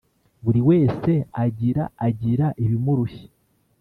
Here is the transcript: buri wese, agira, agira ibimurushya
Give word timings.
buri 0.43 0.61
wese, 0.69 1.11
agira, 1.43 1.83
agira 2.07 2.45
ibimurushya 2.63 3.27